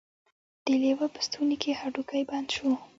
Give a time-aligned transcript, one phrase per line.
[0.65, 2.69] د لیوه په ستوني کې هډوکی بند شو.